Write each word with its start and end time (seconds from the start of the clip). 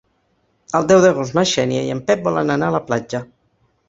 El 0.77 0.85
deu 0.91 1.01
d'agost 1.03 1.37
na 1.39 1.43
Xènia 1.51 1.83
i 1.87 1.91
en 1.97 2.01
Pep 2.07 2.23
volen 2.29 2.55
anar 2.55 2.71
a 2.73 2.75
la 2.77 2.81
platja. 2.89 3.23